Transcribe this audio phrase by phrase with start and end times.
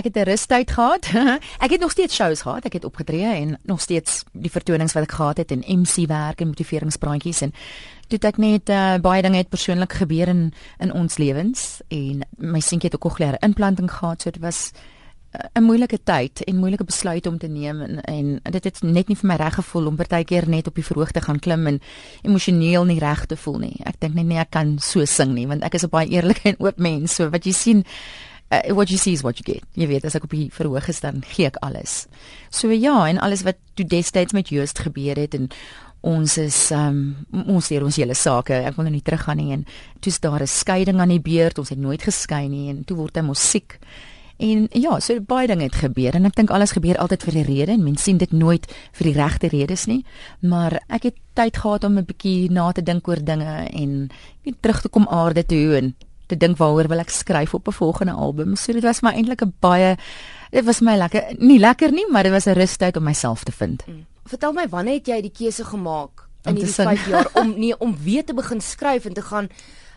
[0.00, 1.04] ek het 'n rustyd gehad.
[1.64, 2.64] ek het nog steeds shows gehad.
[2.64, 6.40] Ek het opgetree en nog steeds die vertonings wat ek gehad het en MC werk
[6.40, 7.52] en motiveringspraatjies en
[8.08, 12.60] toe ek net uh, baie dinge het persoonlik gebeur in in ons lewens en my
[12.60, 14.72] seentjie het ook 'n kokleaire implanting gehad, so dit was
[15.54, 19.16] 'n moeilike tyd en moeilike besluit om te neem en, en dit het net nie
[19.16, 21.78] vir my reg gevoel om partykeer net op die verhoog te gaan klim en
[22.22, 23.76] emosioneel nie reg te voel nie.
[23.86, 26.42] Ek dink net nie ek kan so sing nie want ek is 'n baie eerlike
[26.50, 27.14] en oop mens.
[27.14, 27.84] So wat jy sien
[28.50, 29.64] uh, what you see is what you get.
[29.74, 32.06] Jy weet as ek op die verhoog is dan gee ek alles.
[32.50, 35.50] So ja, en alles wat toe destyds met Joost gebeur het en
[36.00, 38.56] ons is um, ons hier ons hele sake.
[38.56, 39.66] Ek wil nou nie teruggaan nie en
[40.00, 41.58] toe's daar 'n skeiding aan die beurt.
[41.58, 43.78] Ons het nooit geskei nie en toe word hy mos siek.
[44.40, 47.44] En ja, so baie dinge het gebeur en ek dink alles gebeur altyd vir 'n
[47.44, 50.04] rede en mense sien dit nooit vir die regte redes nie.
[50.40, 54.10] Maar ek het tyd gehad om 'n bietjie na te dink oor dinge en
[54.44, 55.94] net terug te kom aarde toe en
[56.30, 58.56] te dink waaroor wil ek skryf op 'n volgende album.
[58.56, 59.96] So dit was my eintlik 'n baie
[60.50, 63.52] dit was my lekker nie lekker nie, maar dit was 'n rustyd om myself te
[63.52, 63.82] vind.
[63.86, 64.06] Mm.
[64.24, 67.96] Vertel my wanneer het jy die keuse gemaak in hierdie 5 jaar om nie om
[68.02, 69.48] weer te begin skryf en te gaan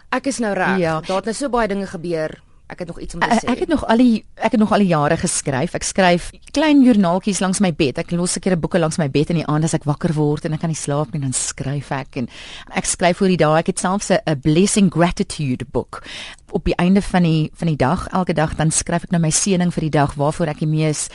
[0.09, 0.77] ek is nou reg.
[0.77, 1.01] Ja.
[1.01, 2.41] Daar het nou so baie dinge gebeur
[2.73, 3.47] ek het nog iets om te sê.
[3.53, 5.75] Ek het nog al die ek het nog al die jare geskryf.
[5.77, 8.01] Ek skryf klein joernaaltjies langs my bed.
[8.01, 10.45] Ek los seker 'n boeke langs my bed in die aand as ek wakker word
[10.45, 12.29] en ek kan nie slaap nie, dan skryf ek en
[12.75, 13.59] ek skryf oor die dae.
[13.59, 16.03] Ek het selfs 'n blessing gratitude boek.
[16.51, 19.31] Op die einde van die van die dag, elke dag dan skryf ek nou my
[19.31, 21.09] seëning vir die dag waarvoor ek die mees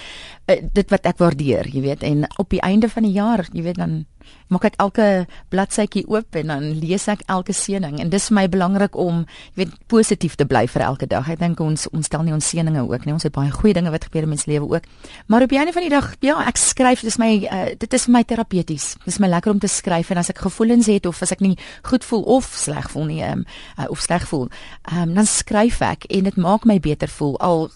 [0.49, 2.03] uh, dit wat ek waardeer, jy weet.
[2.03, 4.07] En op die einde van die jaar, jy weet dan
[4.49, 5.07] maak ek elke
[5.53, 9.63] bladsytjie oop en dan lees ek elke seëning en dis vir my belangrik om jy
[9.63, 11.29] weet positief te bly vir elke dag.
[11.29, 13.15] Ek dink ons ons stel nie ons seëninge ook nie.
[13.17, 14.89] Ons het baie goeie dinge wat gebeur in mens lewe ook.
[15.29, 18.09] Maar op die einde van die dag, ja, ek skryf, dis my uh, dit is
[18.09, 18.95] my terapeuties.
[19.05, 21.57] Dis my lekker om te skryf en as ek gevoelens het of as ek nie
[21.89, 23.45] goed voel of sleg voel nie, um,
[23.77, 24.49] uh, of sleg voel,
[24.93, 27.37] um, dan skryf ek en dit maak my beter voel.
[27.45, 27.69] Al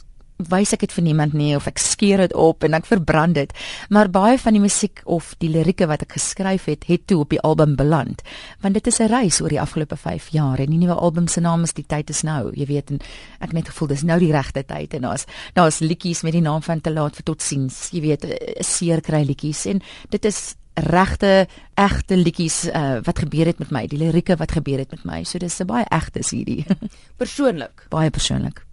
[0.51, 3.53] wys ek dit vir niemand nie of ek skeer dit op en ek verbrand dit.
[3.91, 7.31] Maar baie van die musiek of die lirieke wat ek geskryf het, het toe op
[7.31, 8.23] die album beland.
[8.61, 11.41] Want dit is 'n reis oor die afgelope 5 jaar en die nuwe album se
[11.41, 12.53] naam is Die tyd is nou.
[12.55, 13.01] Jy weet en
[13.41, 15.25] ek net gevoel dis nou die regte tyd en daar's
[15.55, 17.89] daar's liedjies met die naam van Te laat vir totsiens.
[17.93, 23.47] Jy weet, eh, seer kry liedjies en dit is regte egte liedjies uh, wat gebeur
[23.47, 25.23] het met my, die lirieke wat gebeur het met my.
[25.25, 26.65] So dis 'n baie egte CD.
[27.23, 27.87] persoonlik.
[27.91, 28.65] Baie persoonlik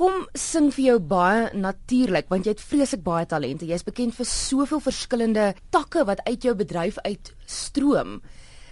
[0.00, 3.66] kom sing vir jou baie natuurlik want jy het vreeslik baie talente.
[3.68, 8.20] Jy's bekend vir soveel verskillende takke wat uit jou bedryf uit stroom.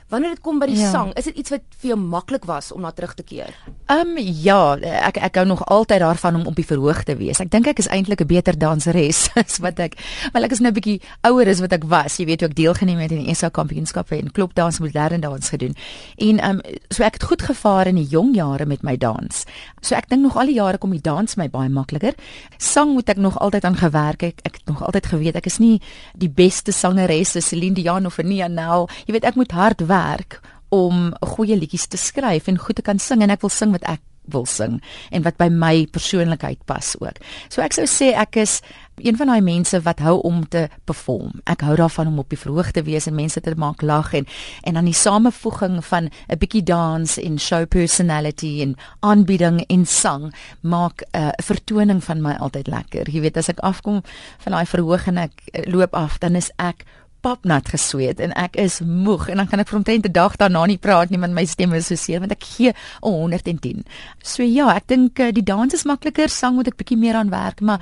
[0.09, 0.89] Wanneer dit kom by die ja.
[0.89, 3.53] sang, is dit iets wat vir jou maklik was om na terug te keer?
[3.93, 7.43] Ehm um, ja, ek ek hou nog altyd daarvan om op die verhoog te wees.
[7.45, 9.99] Ek dink ek is eintlik 'n beter danseres as wat ek,
[10.33, 12.17] maar ek is nou 'n bietjie ouer as wat ek was.
[12.17, 15.77] Jy weet, ek deelgeneem het in die SA kampioenskappe en klopdans en moderne dans gedoen.
[16.17, 19.45] En ehm um, so ek het goed gevaar in die jong jare met my dans.
[19.83, 22.15] So ek dink nog al die jare kom die dans my baie makliker.
[22.57, 24.23] Sang moet ek nog altyd aan gewerk.
[24.23, 25.83] Ek ek het nog altyd geweet ek is nie
[26.17, 28.89] die beste sangeres soos Celine Dion of Nia Nel.
[29.05, 30.41] Jy weet, ek moet hard werk werk
[30.75, 33.87] om goeie liedjies te skryf en goed te kan sing en ek wil sing wat
[33.89, 34.79] ek wil sing
[35.15, 37.17] en wat by my persoonlikheid pas ook.
[37.49, 38.59] So ek sou sê ek is
[38.99, 41.39] een van daai mense wat hou om te perform.
[41.47, 44.27] Ek hou daarvan om op die verhoog te wees en mense te maak lag en
[44.67, 50.35] en dan die samevoeging van 'n bietjie dans en show personality en aanbieding en sang
[50.61, 53.11] maak 'n uh, vertoning van my altyd lekker.
[53.11, 54.03] Jy weet as ek afkom
[54.39, 56.85] van daai verhoog en ek uh, loop af, dan is ek
[57.21, 60.67] papnat gesweet en ek is moeg en dan kan ek vir omtrent 'n dag daarna
[60.67, 63.85] nie praat nie want my stem is so seer want ek gee 110.
[64.23, 67.31] So ja, ek dink uh, die dans is makliker, sang moet ek bietjie meer aan
[67.31, 67.81] werk, maar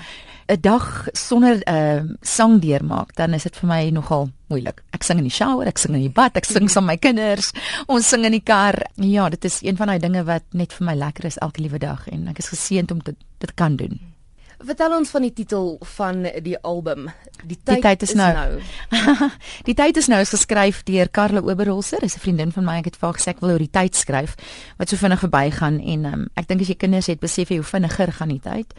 [0.49, 4.83] 'n dag sonder 'n uh, sang deurmaak, dan is dit vir my nogal moeilik.
[4.93, 7.09] Ek sing in die shower, ek sing in die bad, ek sing saam met my
[7.09, 7.53] kinders,
[7.89, 8.87] ons sing in die kar.
[8.97, 11.79] Ja, dit is een van daai dinge wat net vir my lekker is elke liewe
[11.79, 14.16] dag en ek is geseënd om dit dit kan doen.
[14.57, 17.11] Vertel ons van die titel van die album.
[17.45, 18.31] Die tyd, die tyd is, is nou.
[18.33, 19.29] nou.
[19.69, 22.79] die tyd is nou is geskryf deur Karla Oberholzer, is 'n vriendin van my.
[22.79, 24.37] Ek het vir haar gesê ek wil oor die tyd skryf
[24.79, 27.69] wat so vinnig verbygaan en um, ek dink as jy kinders het, besef jy hoe
[27.69, 28.73] vinniger gaan die tyd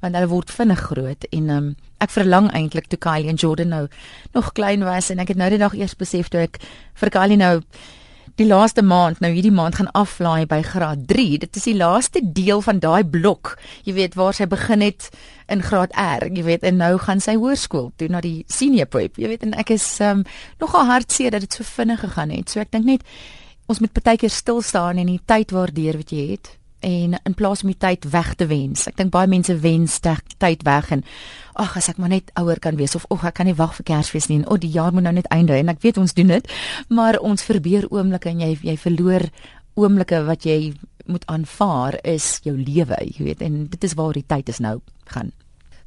[0.00, 3.86] want hulle word vinnig groot en um, ek verlang eintlik toe Kylie en Jordan nou
[4.34, 6.60] nog klein was en ek het nou die dag eers besef toe ek
[7.02, 7.60] vir Kylie nou
[8.40, 11.40] die laaste maand, nou hierdie maand gaan aflaai by graad 3.
[11.42, 13.56] Dit is die laaste deel van daai blok.
[13.84, 15.10] Jy weet waar sy begin het
[15.52, 19.18] in graad R, jy weet en nou gaan sy hoërskool toe na die senior prep.
[19.20, 20.24] Jy weet en ek is um,
[20.62, 22.48] nogal hartseer dat dit so vinnig gegaan het.
[22.48, 23.04] So ek dink net
[23.68, 27.62] ons moet partykeer stil staan en die tyd waardeer wat jy het en in plaas
[27.62, 28.86] om die tyd weg te wens.
[28.88, 31.04] Ek dink baie mense wens tyd weg en
[31.60, 33.88] ag as ek maar net ouer kan wees of ag ek kan nie wag vir
[33.92, 36.32] Kersfees nie en o die jaar moet nou net einde en ek weet ons doen
[36.32, 36.52] dit,
[36.88, 39.28] maar ons verbeur oomblikke en jy jy verloor
[39.76, 40.72] oomblikke wat jy
[41.10, 44.78] moet aanvaar is jou lewe, jy weet en dit is waar die tyd is nou
[45.10, 45.32] gaan.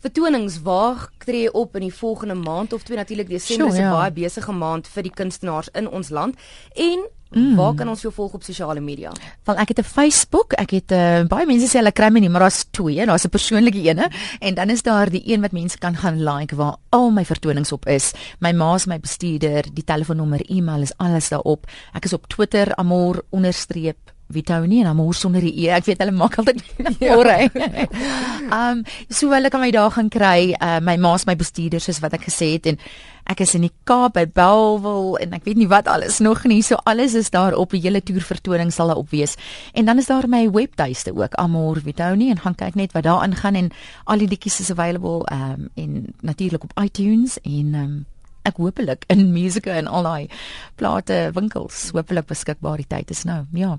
[0.03, 3.91] Vertonings waar tree op in die volgende maand of twee natuurlik Desember is 'n ja.
[3.91, 6.35] baie besige maand vir die kunstenaars in ons land
[6.75, 7.55] en Mm.
[7.55, 9.11] Waar kan ons jou volg op sosiale media?
[9.43, 12.29] Wel ek het 'n Facebook, ek het uh, baie mense sê hulle kry my nie,
[12.29, 14.09] maar daar's twee, daar's 'n persoonlike ene
[14.39, 17.71] en dan is daar die een wat mense kan gaan like waar al my vertonings
[17.71, 18.13] op is.
[18.39, 21.65] My ma is my bestuurder, die telefoonnommer, e-mail is alles daarop.
[21.93, 23.23] Ek is op Twitter amor
[24.33, 25.69] Vitoni en Amor sonder die e.
[25.73, 26.61] Ek weet hulle maak altyd
[27.01, 27.49] môre.
[28.49, 30.53] um so hulle kan my daar gaan kry.
[30.59, 32.79] Uh, my ma's my bestuurder soos wat ek gesê het en
[33.29, 36.61] ek is in die Kaap by Belwel en ek weet nie wat alles nog nie.
[36.65, 39.37] So alles is daar op die hele toer vertoning sal daar op wees.
[39.73, 43.23] En dan is daar my webtuiste ook Amor Vitoni en gaan kyk net wat daar
[43.23, 43.71] aangaan en
[44.05, 47.93] al die liedjies is available um en natuurlik op iTunes en um
[48.43, 50.27] ek hoopelik in musieke en al daai
[50.75, 53.43] plate winkels hoopelik beskikbaar die tyd is nou.
[53.55, 53.77] Ja.